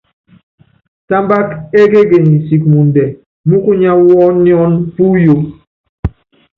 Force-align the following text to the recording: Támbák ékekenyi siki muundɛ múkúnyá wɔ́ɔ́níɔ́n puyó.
Támbák 1.11 1.49
ékekenyi 1.81 2.35
siki 2.47 2.67
muundɛ 2.71 3.03
múkúnyá 3.47 3.91
wɔ́ɔ́níɔ́n 4.05 4.73
puyó. 4.93 5.35